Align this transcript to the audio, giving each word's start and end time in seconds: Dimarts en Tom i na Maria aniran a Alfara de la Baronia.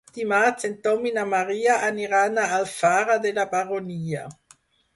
Dimarts 0.17 0.67
en 0.69 0.71
Tom 0.87 1.03
i 1.09 1.11
na 1.17 1.25
Maria 1.33 1.75
aniran 1.89 2.41
a 2.45 2.47
Alfara 2.57 3.21
de 3.27 3.35
la 3.39 3.47
Baronia. 3.55 4.29